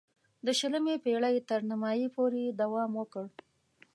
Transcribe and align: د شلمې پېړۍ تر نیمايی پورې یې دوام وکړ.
د 0.45 0.47
شلمې 0.59 0.95
پېړۍ 1.03 1.35
تر 1.49 1.59
نیمايی 1.69 2.07
پورې 2.15 2.39
یې 2.45 2.51
دوام 2.61 2.91
وکړ. 2.99 3.25